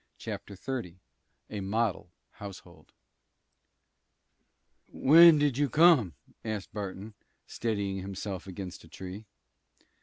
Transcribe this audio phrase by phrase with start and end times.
[0.17, 0.95] CHAPTER XXX
[1.51, 2.09] A MODEL
[2.39, 2.91] HOUSEHOLD
[4.91, 7.13] "When did you come?" asked Barton,
[7.45, 9.25] steadying himself against a tree.